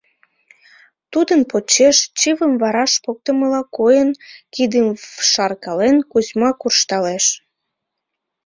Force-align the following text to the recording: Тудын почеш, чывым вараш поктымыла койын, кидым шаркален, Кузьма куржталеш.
Тудын 1.11 1.41
почеш, 1.51 1.97
чывым 2.19 2.53
вараш 2.61 2.93
поктымыла 3.03 3.61
койын, 3.77 4.09
кидым 4.53 4.87
шаркален, 5.31 5.95
Кузьма 6.11 6.49
куржталеш. 6.59 7.25